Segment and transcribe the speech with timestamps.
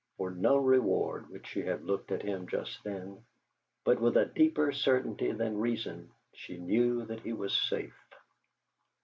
[0.17, 3.23] For no reward would she have looked at him just then,
[3.85, 7.95] but with a deeper certainty than reason she knew that he was safe.